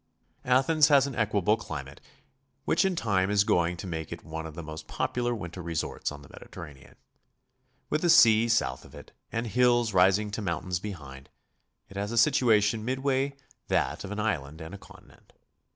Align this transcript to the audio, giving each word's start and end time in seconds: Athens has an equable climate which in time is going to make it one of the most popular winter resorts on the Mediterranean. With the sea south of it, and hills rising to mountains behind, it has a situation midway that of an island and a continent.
Athens 0.45 0.87
has 0.87 1.05
an 1.05 1.13
equable 1.13 1.55
climate 1.55 2.01
which 2.65 2.85
in 2.85 2.95
time 2.95 3.29
is 3.29 3.43
going 3.43 3.77
to 3.77 3.85
make 3.85 4.11
it 4.11 4.23
one 4.25 4.47
of 4.47 4.55
the 4.55 4.63
most 4.63 4.87
popular 4.87 5.35
winter 5.35 5.61
resorts 5.61 6.11
on 6.11 6.23
the 6.23 6.29
Mediterranean. 6.29 6.95
With 7.91 8.01
the 8.01 8.09
sea 8.09 8.49
south 8.49 8.83
of 8.83 8.95
it, 8.95 9.11
and 9.31 9.45
hills 9.45 9.93
rising 9.93 10.31
to 10.31 10.41
mountains 10.41 10.79
behind, 10.79 11.29
it 11.87 11.97
has 11.97 12.11
a 12.11 12.17
situation 12.17 12.83
midway 12.83 13.35
that 13.67 14.03
of 14.03 14.09
an 14.09 14.19
island 14.19 14.59
and 14.59 14.73
a 14.73 14.79
continent. 14.79 15.33